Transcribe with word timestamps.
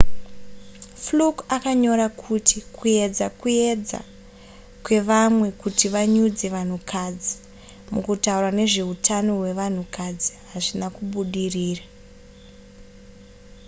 fluke 1.03 1.41
akanyora 1.55 2.05
kuti 2.21 2.57
kuyedza 2.75 3.25
kuedza 3.39 3.99
kwevamwe 4.83 5.47
kuti 5.61 5.85
vanyudze 5.93 6.45
vanhukadzi 6.55 7.33
mukutaura 7.93 8.49
nezvehutano 8.57 9.29
hwevanhukadzi 9.39 10.31
hazvina 10.51 10.87
kubudirira 10.95 11.83